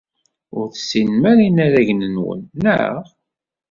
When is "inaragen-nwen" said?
1.47-2.41